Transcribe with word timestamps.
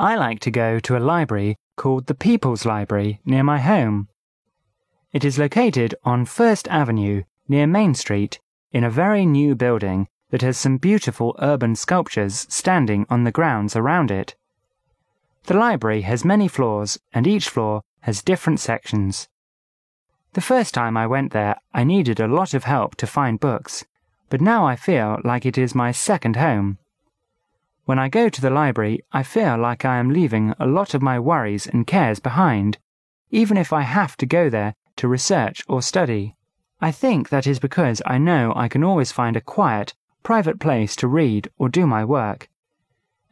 I 0.00 0.16
like 0.16 0.40
to 0.40 0.50
go 0.50 0.80
to 0.80 0.96
a 0.96 1.06
library 1.14 1.58
called 1.76 2.06
the 2.06 2.14
People's 2.14 2.64
Library 2.64 3.20
near 3.26 3.42
my 3.42 3.58
home. 3.58 4.08
It 5.12 5.26
is 5.26 5.38
located 5.38 5.94
on 6.04 6.24
First 6.24 6.66
Avenue 6.68 7.24
near 7.48 7.66
Main 7.66 7.94
Street 7.94 8.40
in 8.72 8.82
a 8.82 8.88
very 8.88 9.26
new 9.26 9.54
building 9.54 10.08
that 10.30 10.40
has 10.40 10.56
some 10.56 10.78
beautiful 10.78 11.36
urban 11.38 11.76
sculptures 11.76 12.46
standing 12.48 13.04
on 13.10 13.24
the 13.24 13.30
grounds 13.30 13.76
around 13.76 14.10
it. 14.10 14.36
The 15.44 15.58
library 15.58 16.00
has 16.00 16.24
many 16.24 16.48
floors 16.48 16.98
and 17.12 17.26
each 17.26 17.50
floor 17.50 17.82
has 18.00 18.22
different 18.22 18.58
sections. 18.58 19.28
The 20.32 20.40
first 20.40 20.72
time 20.72 20.96
I 20.96 21.06
went 21.06 21.32
there, 21.32 21.56
I 21.74 21.84
needed 21.84 22.20
a 22.20 22.26
lot 22.26 22.54
of 22.54 22.64
help 22.64 22.96
to 22.96 23.06
find 23.06 23.38
books, 23.38 23.84
but 24.30 24.40
now 24.40 24.66
I 24.66 24.76
feel 24.76 25.18
like 25.24 25.44
it 25.44 25.58
is 25.58 25.74
my 25.74 25.92
second 25.92 26.36
home. 26.36 26.78
When 27.90 27.98
I 27.98 28.08
go 28.08 28.28
to 28.28 28.40
the 28.40 28.50
library, 28.50 29.00
I 29.10 29.24
feel 29.24 29.58
like 29.58 29.84
I 29.84 29.96
am 29.96 30.10
leaving 30.10 30.54
a 30.60 30.66
lot 30.68 30.94
of 30.94 31.02
my 31.02 31.18
worries 31.18 31.66
and 31.66 31.88
cares 31.88 32.20
behind, 32.20 32.78
even 33.32 33.56
if 33.56 33.72
I 33.72 33.82
have 33.82 34.16
to 34.18 34.26
go 34.26 34.48
there 34.48 34.76
to 34.94 35.08
research 35.08 35.64
or 35.66 35.82
study. 35.82 36.36
I 36.80 36.92
think 36.92 37.30
that 37.30 37.48
is 37.48 37.58
because 37.58 38.00
I 38.06 38.16
know 38.16 38.52
I 38.54 38.68
can 38.68 38.84
always 38.84 39.10
find 39.10 39.36
a 39.36 39.40
quiet, 39.40 39.94
private 40.22 40.60
place 40.60 40.94
to 41.02 41.08
read 41.08 41.50
or 41.58 41.68
do 41.68 41.84
my 41.84 42.04
work. 42.04 42.48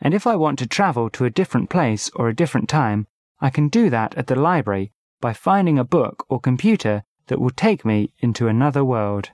And 0.00 0.12
if 0.12 0.26
I 0.26 0.34
want 0.34 0.58
to 0.58 0.66
travel 0.66 1.08
to 1.10 1.24
a 1.24 1.30
different 1.30 1.70
place 1.70 2.10
or 2.16 2.28
a 2.28 2.34
different 2.34 2.68
time, 2.68 3.06
I 3.40 3.50
can 3.50 3.68
do 3.68 3.88
that 3.90 4.16
at 4.16 4.26
the 4.26 4.34
library 4.34 4.90
by 5.20 5.34
finding 5.34 5.78
a 5.78 5.84
book 5.84 6.26
or 6.28 6.40
computer 6.40 7.04
that 7.28 7.40
will 7.40 7.50
take 7.50 7.84
me 7.84 8.12
into 8.18 8.48
another 8.48 8.84
world. 8.84 9.30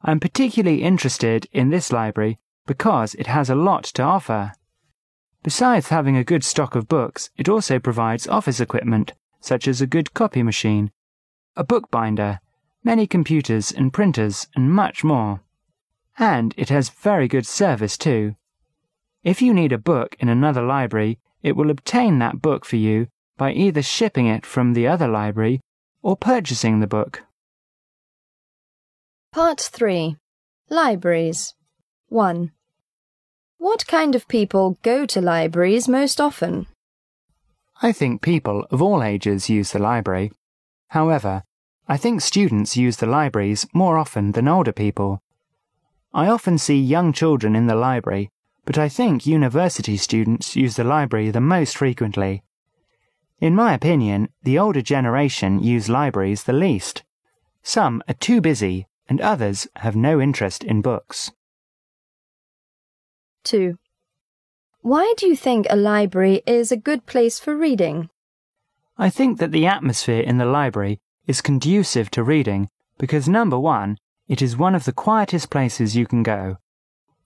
I'm 0.00 0.18
particularly 0.18 0.82
interested 0.82 1.46
in 1.52 1.68
this 1.68 1.92
library 1.92 2.38
because 2.66 3.14
it 3.16 3.26
has 3.26 3.50
a 3.50 3.54
lot 3.54 3.84
to 3.84 4.02
offer. 4.02 4.54
Besides 5.42 5.88
having 5.88 6.16
a 6.16 6.24
good 6.24 6.44
stock 6.44 6.76
of 6.76 6.88
books, 6.88 7.30
it 7.36 7.48
also 7.48 7.78
provides 7.80 8.28
office 8.28 8.60
equipment, 8.60 9.12
such 9.40 9.66
as 9.66 9.80
a 9.80 9.86
good 9.86 10.14
copy 10.14 10.42
machine, 10.42 10.92
a 11.56 11.64
bookbinder, 11.64 12.38
many 12.84 13.06
computers 13.06 13.72
and 13.72 13.92
printers, 13.92 14.46
and 14.54 14.72
much 14.72 15.02
more. 15.02 15.40
And 16.18 16.54
it 16.56 16.68
has 16.68 16.90
very 16.90 17.26
good 17.26 17.46
service 17.46 17.98
too. 17.98 18.36
If 19.24 19.42
you 19.42 19.52
need 19.52 19.72
a 19.72 19.78
book 19.78 20.16
in 20.20 20.28
another 20.28 20.62
library, 20.62 21.18
it 21.42 21.56
will 21.56 21.70
obtain 21.70 22.18
that 22.18 22.40
book 22.40 22.64
for 22.64 22.76
you 22.76 23.08
by 23.36 23.52
either 23.52 23.82
shipping 23.82 24.26
it 24.26 24.46
from 24.46 24.72
the 24.72 24.86
other 24.86 25.08
library 25.08 25.60
or 26.02 26.16
purchasing 26.16 26.80
the 26.80 26.86
book. 26.86 27.22
Part 29.32 29.60
3 29.60 30.16
Libraries 30.68 31.54
1. 32.08 32.52
What 33.62 33.86
kind 33.86 34.16
of 34.16 34.26
people 34.26 34.76
go 34.82 35.06
to 35.06 35.20
libraries 35.20 35.86
most 35.86 36.20
often? 36.20 36.66
I 37.80 37.92
think 37.92 38.20
people 38.20 38.66
of 38.72 38.82
all 38.82 39.04
ages 39.04 39.48
use 39.48 39.70
the 39.70 39.78
library. 39.78 40.32
However, 40.88 41.44
I 41.86 41.96
think 41.96 42.22
students 42.22 42.76
use 42.76 42.96
the 42.96 43.06
libraries 43.06 43.64
more 43.72 43.98
often 43.98 44.32
than 44.32 44.48
older 44.48 44.72
people. 44.72 45.22
I 46.12 46.26
often 46.26 46.58
see 46.58 46.76
young 46.76 47.12
children 47.12 47.54
in 47.54 47.68
the 47.68 47.76
library, 47.76 48.30
but 48.64 48.78
I 48.78 48.88
think 48.88 49.26
university 49.28 49.96
students 49.96 50.56
use 50.56 50.74
the 50.74 50.82
library 50.82 51.30
the 51.30 51.40
most 51.40 51.76
frequently. 51.76 52.42
In 53.38 53.54
my 53.54 53.74
opinion, 53.74 54.30
the 54.42 54.58
older 54.58 54.82
generation 54.82 55.62
use 55.62 55.88
libraries 55.88 56.42
the 56.42 56.52
least. 56.52 57.04
Some 57.62 58.02
are 58.08 58.14
too 58.14 58.40
busy, 58.40 58.88
and 59.08 59.20
others 59.20 59.68
have 59.76 59.94
no 59.94 60.20
interest 60.20 60.64
in 60.64 60.82
books. 60.82 61.30
2. 63.44 63.78
Why 64.80 65.14
do 65.16 65.26
you 65.26 65.36
think 65.36 65.66
a 65.68 65.76
library 65.76 66.42
is 66.46 66.72
a 66.72 66.76
good 66.76 67.06
place 67.06 67.38
for 67.38 67.56
reading? 67.56 68.10
I 68.98 69.10
think 69.10 69.38
that 69.38 69.52
the 69.52 69.66
atmosphere 69.66 70.20
in 70.20 70.38
the 70.38 70.44
library 70.44 71.00
is 71.26 71.40
conducive 71.40 72.10
to 72.10 72.22
reading 72.22 72.68
because 72.98 73.28
number 73.28 73.58
one, 73.58 73.98
it 74.28 74.42
is 74.42 74.56
one 74.56 74.74
of 74.74 74.84
the 74.84 74.92
quietest 74.92 75.50
places 75.50 75.96
you 75.96 76.06
can 76.06 76.22
go. 76.22 76.58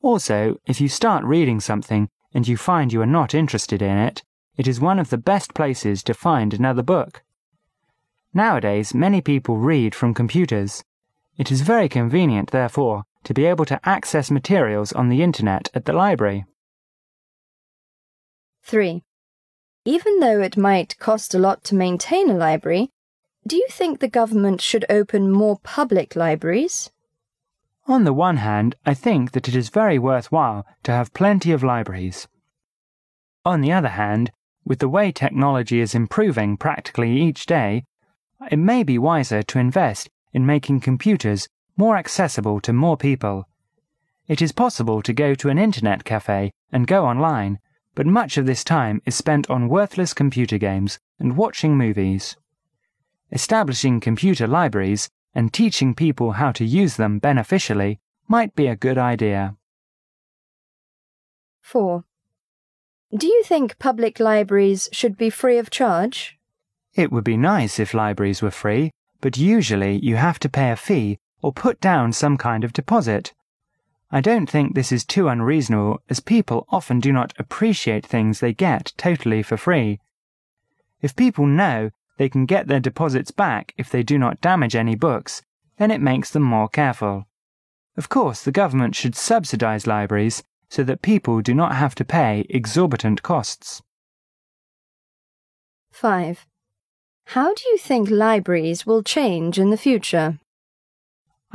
Also, 0.03 0.59
if 0.66 0.81
you 0.81 0.88
start 0.88 1.25
reading 1.25 1.60
something 1.60 2.09
and 2.32 2.47
you 2.47 2.56
find 2.56 2.93
you 2.93 3.03
are 3.03 3.06
not 3.06 3.34
interested 3.34 3.82
in 3.82 3.97
it, 3.97 4.22
it 4.56 4.66
is 4.66 4.81
one 4.81 4.99
of 4.99 5.10
the 5.10 5.19
best 5.19 5.55
places 5.55 6.03
to 6.03 6.15
find 6.15 6.55
another 6.55 6.82
book. 6.82 7.22
Nowadays, 8.32 8.94
many 8.94 9.21
people 9.21 9.56
read 9.56 9.94
from 9.94 10.15
computers. 10.15 10.84
It 11.38 11.50
is 11.50 11.60
very 11.62 11.88
convenient, 11.88 12.50
therefore, 12.50 13.05
to 13.26 13.34
be 13.34 13.44
able 13.44 13.64
to 13.64 13.81
access 13.84 14.31
materials 14.31 14.92
on 14.92 15.09
the 15.09 15.20
internet 15.20 15.69
at 15.75 15.84
the 15.84 15.92
library. 15.92 16.47
3. 18.62 19.03
Even 19.84 20.20
though 20.20 20.41
it 20.41 20.56
might 20.56 20.97
cost 20.98 21.34
a 21.34 21.38
lot 21.38 21.64
to 21.64 21.75
maintain 21.75 22.31
a 22.31 22.37
library, 22.37 22.91
do 23.44 23.56
you 23.56 23.66
think 23.69 23.98
the 23.98 24.09
government 24.09 24.60
should 24.60 24.84
open 24.88 25.31
more 25.31 25.59
public 25.62 26.14
libraries? 26.14 26.91
On 27.88 28.04
the 28.04 28.12
one 28.12 28.38
hand, 28.38 28.76
I 28.84 28.94
think 28.94 29.32
that 29.32 29.48
it 29.48 29.56
is 29.56 29.70
very 29.70 29.98
worthwhile 29.98 30.64
to 30.84 30.93
have 30.93 31.12
plenty 31.12 31.50
of 31.50 31.64
libraries. 31.64 32.28
On 33.44 33.60
the 33.60 33.72
other 33.72 33.91
hand, 33.91 34.31
with 34.64 34.78
the 34.78 34.88
way 34.88 35.10
technology 35.10 35.81
is 35.81 35.94
improving 35.94 36.56
practically 36.56 37.20
each 37.20 37.47
day, 37.47 37.84
it 38.50 38.58
may 38.58 38.84
be 38.84 38.98
wiser 38.98 39.43
to 39.43 39.58
invest 39.58 40.10
in 40.32 40.47
making 40.47 40.81
computers 40.81 41.48
more 41.76 41.97
accessible 41.97 42.60
to 42.60 42.72
more 42.72 42.97
people. 42.97 43.47
It 44.26 44.41
is 44.41 44.53
possible 44.53 45.03
to 45.03 45.12
go 45.12 45.34
to 45.34 45.50
an 45.50 45.59
internet 45.59 46.04
cafe 46.04 46.53
and 46.72 46.87
go 46.87 47.04
online, 47.04 47.59
but 47.94 48.06
much 48.06 48.37
of 48.38 48.47
this 48.47 48.64
time 48.64 49.03
is 49.04 49.14
spent 49.14 49.48
on 49.50 49.69
worthless 49.69 50.14
computer 50.14 50.59
games 50.59 50.98
and 51.19 51.37
watching 51.37 51.76
movies. 51.76 52.37
Establishing 53.31 54.00
computer 54.00 54.47
libraries 54.47 55.09
and 55.34 55.53
teaching 55.53 55.94
people 55.94 56.32
how 56.32 56.50
to 56.53 56.64
use 56.64 56.97
them 56.97 57.19
beneficially 57.19 58.00
might 58.26 58.54
be 58.56 58.66
a 58.66 58.76
good 58.76 58.98
idea. 58.98 59.54
4. 61.60 62.04
Do 63.16 63.26
you 63.26 63.43
think 63.44 63.78
public 63.78 64.19
libraries 64.19 64.88
should 64.93 65.16
be 65.16 65.31
free 65.31 65.58
of 65.58 65.70
charge? 65.70 66.38
It 66.94 67.12
would 67.12 67.25
be 67.25 67.37
nice 67.37 67.78
if 67.78 67.94
libraries 67.94 68.41
were 68.41 68.50
free, 68.50 68.91
but 69.20 69.37
usually 69.37 69.98
you 70.03 70.16
have 70.16 70.38
to 70.41 70.48
pay 70.48 70.70
a 70.70 70.76
fee 70.76 71.19
or 71.43 71.53
put 71.53 71.81
down 71.81 72.13
some 72.13 72.37
kind 72.37 72.65
of 72.65 72.73
deposit. 72.73 73.33
I 74.11 74.21
don't 74.21 74.49
think 74.49 74.75
this 74.75 74.93
is 74.93 75.05
too 75.05 75.29
unreasonable, 75.29 76.01
as 76.09 76.21
people 76.21 76.67
often 76.71 77.01
do 77.01 77.13
not 77.13 77.33
appreciate 77.39 78.07
things 78.07 78.41
they 78.41 78.53
get 78.53 78.93
totally 78.97 79.43
for 79.43 79.57
free. 79.57 80.01
If 81.03 81.17
people 81.17 81.47
know 81.47 81.91
they 82.17 82.29
can 82.29 82.47
get 82.47 82.69
their 82.69 82.81
deposits 82.81 83.31
back 83.31 83.75
if 83.77 83.91
they 83.91 84.03
do 84.03 84.19
not 84.19 84.41
damage 84.41 84.75
any 84.75 84.95
books, 84.95 85.43
then 85.77 85.91
it 85.91 86.01
makes 86.01 86.31
them 86.31 86.43
more 86.43 86.69
careful. 86.69 87.27
Of 87.97 88.09
course, 88.09 88.43
the 88.43 88.53
government 88.53 88.95
should 88.95 89.15
subsidize 89.15 89.87
libraries 89.87 90.43
so 90.69 90.83
that 90.85 91.03
people 91.03 91.41
do 91.41 91.55
not 91.55 91.75
have 91.75 91.95
to 91.97 92.05
pay 92.05 92.47
exorbitant 92.49 93.23
costs. 93.23 93.83
5. 95.93 96.47
How 97.31 97.55
do 97.55 97.63
you 97.69 97.79
think 97.79 98.11
libraries 98.11 98.87
will 98.87 99.03
change 99.03 99.59
in 99.59 99.71
the 99.71 99.77
future? 99.77 100.39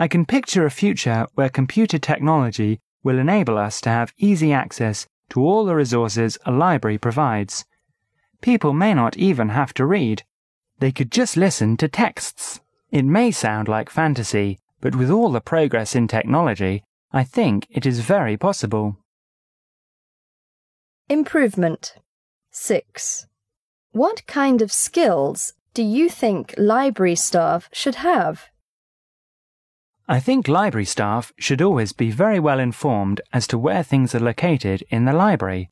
I 0.02 0.08
can 0.08 0.26
picture 0.26 0.66
a 0.66 0.72
future 0.72 1.28
where 1.36 1.48
computer 1.48 2.00
technology 2.00 2.80
will 3.04 3.20
enable 3.20 3.60
us 3.60 3.80
to 3.82 3.90
have 3.90 4.16
easy 4.18 4.52
access 4.52 5.06
to 5.30 5.40
all 5.46 5.64
the 5.64 5.76
resources 5.76 6.40
a 6.44 6.52
library 6.52 6.98
provides. 6.98 7.66
People 8.42 8.74
may 8.74 8.96
not 8.96 9.16
even 9.16 9.50
have 9.50 9.76
to 9.76 9.86
read. 9.86 10.24
They 10.80 10.92
could 10.92 11.12
just 11.12 11.38
listen 11.38 11.78
to 11.78 11.88
texts. 11.88 12.62
It 12.90 13.06
may 13.06 13.30
sound 13.30 13.68
like 13.68 13.92
fantasy, 13.92 14.58
but 14.80 14.96
with 14.96 15.12
all 15.12 15.32
the 15.32 15.40
progress 15.40 15.94
in 15.94 16.08
technology, 16.08 16.84
I 17.14 17.24
think 17.24 17.68
it 17.70 17.86
is 17.86 18.00
very 18.00 18.38
possible. 18.38 18.98
Improvement 21.10 21.94
6. 22.50 23.28
What 23.92 24.26
kind 24.26 24.64
of 24.64 24.72
skills 24.72 25.54
do 25.76 25.84
you 25.84 26.10
think 26.10 26.56
library 26.58 27.16
staff 27.16 27.70
should 27.72 27.96
have? 28.02 28.51
I 30.12 30.20
think 30.20 30.50
library 30.50 30.84
staff 30.84 31.32
should 31.38 31.62
always 31.62 31.94
be 31.94 32.12
very 32.12 32.38
well 32.38 32.60
informed 32.60 33.22
as 33.32 33.48
to 33.48 33.58
where 33.58 33.82
things 33.82 34.14
are 34.14 34.20
located 34.20 34.84
in 34.90 35.06
the 35.06 35.14
library. 35.14 35.70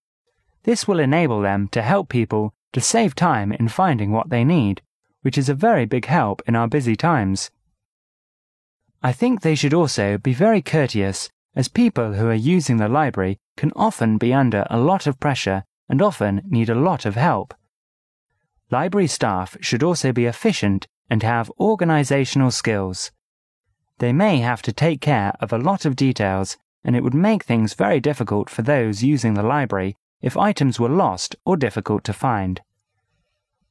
This 0.63 0.87
will 0.87 1.01
enable 1.01 1.41
them 1.41 1.67
to 1.73 1.81
help 1.81 2.07
people 2.07 2.53
to 2.71 2.79
save 2.79 3.15
time 3.15 3.51
in 3.51 3.67
finding 3.67 4.13
what 4.13 4.29
they 4.29 4.45
need, 4.45 4.81
which 5.23 5.37
is 5.37 5.49
a 5.49 5.53
very 5.53 5.83
big 5.85 6.05
help 6.05 6.41
in 6.47 6.55
our 6.55 6.69
busy 6.69 6.95
times. 6.95 7.51
I 9.03 9.11
think 9.11 9.41
they 9.41 9.55
should 9.55 9.73
also 9.73 10.17
be 10.17 10.31
very 10.31 10.61
courteous, 10.61 11.29
as 11.53 11.67
people 11.67 12.13
who 12.13 12.27
are 12.27 12.33
using 12.55 12.77
the 12.77 12.87
library 12.87 13.39
can 13.57 13.73
often 13.75 14.17
be 14.17 14.33
under 14.33 14.65
a 14.69 14.79
lot 14.79 15.05
of 15.05 15.19
pressure 15.19 15.65
and 15.89 16.01
often 16.01 16.43
need 16.47 16.69
a 16.69 16.75
lot 16.89 17.05
of 17.05 17.15
help. 17.15 17.53
Library 18.71 19.07
staff 19.07 19.57
should 19.59 19.83
also 19.83 20.13
be 20.13 20.27
efficient 20.27 20.87
and 21.09 21.23
have 21.23 21.51
organizational 21.59 22.51
skills. 22.51 23.11
They 23.99 24.13
may 24.13 24.39
have 24.39 24.61
to 24.63 24.73
take 24.73 25.01
care 25.01 25.33
of 25.39 25.53
a 25.53 25.57
lot 25.57 25.85
of 25.85 25.95
details, 25.95 26.57
and 26.83 26.95
it 26.95 27.03
would 27.03 27.13
make 27.13 27.43
things 27.43 27.73
very 27.73 27.99
difficult 27.99 28.49
for 28.49 28.61
those 28.61 29.03
using 29.03 29.33
the 29.33 29.43
library 29.43 29.97
if 30.21 30.37
items 30.37 30.79
were 30.79 30.89
lost 30.89 31.35
or 31.45 31.57
difficult 31.57 32.03
to 32.05 32.13
find. 32.13 32.61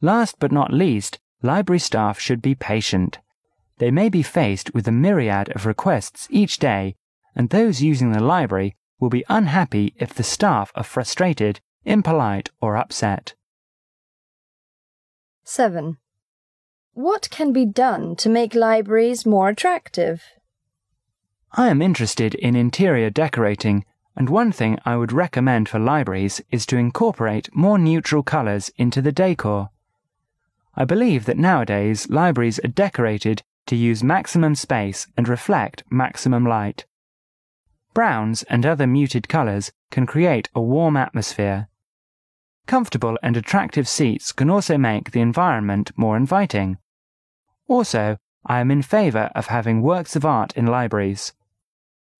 Last 0.01 0.37
but 0.39 0.53
not 0.53 0.73
least, 0.73 1.19
library 1.43 1.79
staff 1.79 2.19
should 2.19 2.43
be 2.43 2.55
patient. 2.55 3.19
They 3.79 3.91
may 3.91 4.09
be 4.09 4.23
faced 4.23 4.75
with 4.75 4.87
a 4.87 4.93
myriad 4.93 5.51
of 5.55 5.67
requests 5.67 6.29
each 6.31 6.59
day, 6.59 6.97
and 7.35 7.49
those 7.49 7.83
using 7.83 8.13
the 8.13 8.23
library 8.23 8.77
will 9.01 9.11
be 9.11 9.25
unhappy 9.29 9.95
if 9.97 10.13
the 10.13 10.23
staff 10.23 10.73
are 10.75 10.85
frustrated, 10.85 11.61
impolite, 11.85 12.51
or 12.61 12.77
upset. 12.77 13.35
7. 15.45 15.97
What 17.01 17.31
can 17.31 17.53
be 17.53 17.65
done 17.65 18.17
to 18.17 18.29
make 18.29 18.57
libraries 18.57 19.25
more 19.25 19.49
attractive? 19.49 20.21
I 21.53 21.69
am 21.69 21.81
interested 21.81 22.35
in 22.35 22.57
interior 22.57 23.09
decorating, 23.09 23.85
and 24.17 24.29
one 24.29 24.51
thing 24.51 24.81
I 24.85 24.97
would 24.97 25.13
recommend 25.13 25.69
for 25.69 25.79
libraries 25.79 26.41
is 26.51 26.67
to 26.67 26.77
incorporate 26.77 27.55
more 27.55 27.79
neutral 27.79 28.25
colours 28.25 28.73
into 28.79 29.01
the 29.01 29.13
decor. 29.13 29.69
I 30.75 30.85
believe 30.85 31.25
that 31.27 31.39
nowadays 31.39 32.11
libraries 32.11 32.59
are 32.65 32.75
decorated 32.85 33.45
to 33.67 33.77
use 33.77 34.03
maximum 34.03 34.57
space 34.57 35.07
and 35.17 35.29
reflect 35.29 35.85
maximum 35.89 36.45
light. 36.45 36.85
Browns 37.95 38.43
and 38.51 38.67
other 38.67 38.89
muted 38.89 39.29
colours 39.29 39.71
can 39.93 40.05
create 40.05 40.49
a 40.53 40.61
warm 40.61 40.97
atmosphere. 40.97 41.69
Comfortable 42.67 43.17
and 43.23 43.37
attractive 43.37 43.87
seats 43.87 44.33
can 44.33 44.51
also 44.51 44.77
make 44.77 45.13
the 45.13 45.21
environment 45.21 45.93
more 45.97 46.17
inviting. 46.17 46.77
Also, 47.69 48.17
I 48.47 48.61
am 48.61 48.71
in 48.71 48.83
favour 48.83 49.31
of 49.35 49.47
having 49.47 49.83
works 49.83 50.17
of 50.17 50.25
art 50.25 50.57
in 50.57 50.67
libraries. 50.67 51.35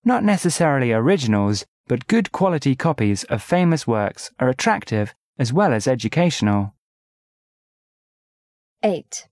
Not 0.05 0.23
necessarily 0.23 0.93
originals, 0.93 1.65
but 1.87 2.07
good 2.07 2.31
quality 2.31 2.75
copies 2.75 3.23
of 3.25 3.41
famous 3.41 3.87
works 3.87 4.31
are 4.39 4.47
attractive 4.47 5.15
as 5.39 5.51
well 5.51 5.73
as 5.73 5.87
educational. 5.87 6.75
8. 8.83 9.27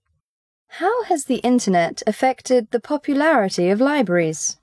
How 0.69 1.04
has 1.04 1.25
the 1.25 1.38
internet 1.38 2.02
affected 2.08 2.72
the 2.72 2.80
popularity 2.80 3.69
of 3.69 3.80
libraries? 3.80 4.58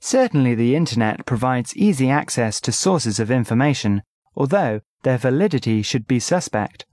Certainly, 0.00 0.54
the 0.54 0.74
internet 0.74 1.26
provides 1.26 1.76
easy 1.76 2.08
access 2.08 2.60
to 2.62 2.72
sources 2.72 3.20
of 3.20 3.30
information, 3.30 4.02
although 4.34 4.80
their 5.02 5.18
validity 5.18 5.82
should 5.82 6.06
be 6.06 6.20
suspect. 6.20 6.86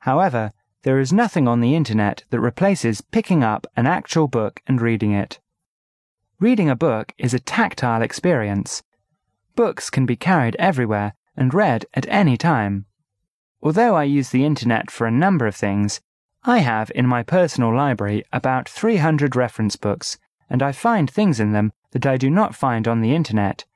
However, 0.00 0.52
there 0.82 0.98
is 0.98 1.12
nothing 1.12 1.46
on 1.46 1.60
the 1.60 1.74
internet 1.74 2.24
that 2.30 2.40
replaces 2.40 3.00
picking 3.00 3.44
up 3.44 3.66
an 3.76 3.86
actual 3.86 4.28
book 4.28 4.62
and 4.66 4.80
reading 4.80 5.12
it. 5.12 5.38
Reading 6.38 6.70
a 6.70 6.76
book 6.76 7.12
is 7.18 7.34
a 7.34 7.38
tactile 7.38 8.00
experience. 8.00 8.82
Books 9.54 9.90
can 9.90 10.06
be 10.06 10.16
carried 10.16 10.56
everywhere 10.58 11.14
and 11.36 11.52
read 11.52 11.84
at 11.92 12.08
any 12.08 12.36
time. 12.36 12.86
Although 13.62 13.94
I 13.94 14.04
use 14.04 14.30
the 14.30 14.46
internet 14.46 14.90
for 14.90 15.06
a 15.06 15.10
number 15.10 15.46
of 15.46 15.54
things, 15.54 16.00
I 16.44 16.58
have 16.58 16.90
in 16.94 17.06
my 17.06 17.22
personal 17.22 17.74
library 17.74 18.24
about 18.32 18.66
300 18.66 19.36
reference 19.36 19.76
books, 19.76 20.16
and 20.48 20.62
I 20.62 20.72
find 20.72 21.10
things 21.10 21.38
in 21.38 21.52
them 21.52 21.72
that 21.90 22.06
I 22.06 22.16
do 22.16 22.30
not 22.30 22.54
find 22.54 22.88
on 22.88 23.02
the 23.02 23.14
internet. 23.14 23.66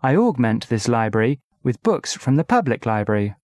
I 0.00 0.14
augment 0.14 0.68
this 0.68 0.86
library 0.86 1.40
with 1.64 1.82
books 1.82 2.14
from 2.14 2.36
the 2.36 2.44
public 2.44 2.86
library. 2.86 3.34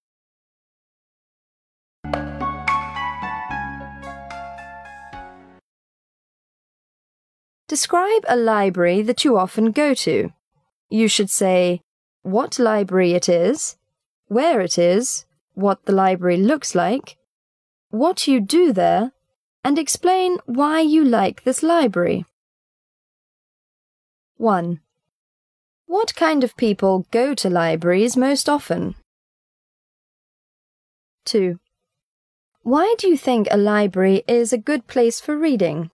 Describe 7.76 8.24
a 8.26 8.36
library 8.36 9.02
that 9.02 9.22
you 9.22 9.36
often 9.36 9.70
go 9.70 9.92
to. 9.92 10.32
You 10.88 11.08
should 11.08 11.28
say 11.28 11.82
what 12.22 12.58
library 12.58 13.12
it 13.12 13.28
is, 13.28 13.76
where 14.28 14.62
it 14.62 14.78
is, 14.78 15.26
what 15.52 15.84
the 15.84 15.92
library 15.92 16.38
looks 16.38 16.74
like, 16.74 17.18
what 17.90 18.26
you 18.26 18.40
do 18.40 18.72
there, 18.72 19.12
and 19.62 19.78
explain 19.78 20.38
why 20.46 20.80
you 20.80 21.04
like 21.04 21.44
this 21.44 21.62
library. 21.62 22.24
1. 24.38 24.80
What 25.84 26.14
kind 26.14 26.42
of 26.42 26.56
people 26.56 27.06
go 27.10 27.34
to 27.34 27.50
libraries 27.50 28.16
most 28.16 28.48
often? 28.48 28.94
2. 31.26 31.60
Why 32.62 32.94
do 32.96 33.06
you 33.06 33.18
think 33.18 33.48
a 33.50 33.58
library 33.58 34.24
is 34.26 34.50
a 34.50 34.66
good 34.70 34.86
place 34.86 35.20
for 35.20 35.36
reading? 35.36 35.90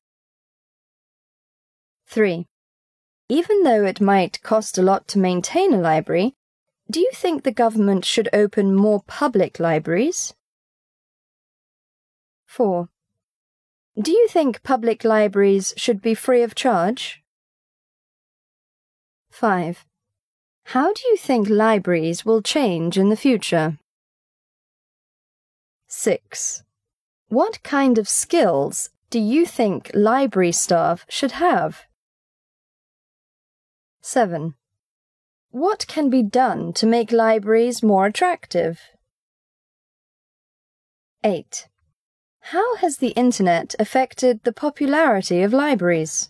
3. 2.12 2.46
Even 3.30 3.62
though 3.62 3.86
it 3.86 3.98
might 3.98 4.42
cost 4.42 4.76
a 4.76 4.82
lot 4.82 5.08
to 5.08 5.18
maintain 5.18 5.72
a 5.72 5.80
library, 5.80 6.34
do 6.90 7.00
you 7.00 7.10
think 7.14 7.42
the 7.42 7.50
government 7.50 8.04
should 8.04 8.28
open 8.34 8.74
more 8.74 9.02
public 9.06 9.58
libraries? 9.58 10.34
4. 12.44 12.90
Do 13.98 14.10
you 14.10 14.28
think 14.28 14.62
public 14.62 15.04
libraries 15.04 15.72
should 15.78 16.02
be 16.02 16.14
free 16.14 16.42
of 16.42 16.54
charge? 16.54 17.22
5. 19.30 19.86
How 20.64 20.92
do 20.92 21.00
you 21.08 21.16
think 21.16 21.48
libraries 21.48 22.26
will 22.26 22.42
change 22.42 22.98
in 22.98 23.08
the 23.08 23.16
future? 23.16 23.78
6. 25.88 26.62
What 27.28 27.62
kind 27.62 27.96
of 27.96 28.06
skills 28.06 28.90
do 29.08 29.18
you 29.18 29.46
think 29.46 29.90
library 29.94 30.52
staff 30.52 31.06
should 31.08 31.32
have? 31.32 31.86
7. 34.12 34.52
What 35.52 35.86
can 35.86 36.10
be 36.10 36.22
done 36.22 36.74
to 36.74 36.86
make 36.86 37.12
libraries 37.12 37.82
more 37.82 38.04
attractive? 38.04 38.78
8. 41.24 41.66
How 42.40 42.76
has 42.76 42.98
the 42.98 43.12
internet 43.12 43.74
affected 43.78 44.44
the 44.44 44.52
popularity 44.52 45.40
of 45.40 45.54
libraries? 45.54 46.28